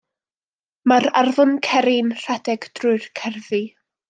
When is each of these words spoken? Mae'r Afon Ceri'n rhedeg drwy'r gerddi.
Mae'r 0.91 1.05
Afon 1.21 1.53
Ceri'n 1.67 2.11
rhedeg 2.23 2.67
drwy'r 2.81 3.07
gerddi. 3.21 3.63